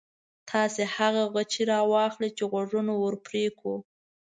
تاسې 0.49 0.83
هغه 0.95 1.21
بیاتي 1.33 1.63
را 1.69 1.79
واخلئ 1.93 2.29
چې 2.37 2.43
غوږونه 2.51 2.93
ور 2.97 3.15
پرې 3.25 3.43
کړو. 3.57 3.75